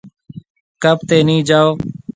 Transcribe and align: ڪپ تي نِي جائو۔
ڪپ 0.83 0.99
تي 1.09 1.17
نِي 1.27 1.37
جائو۔ 1.49 1.69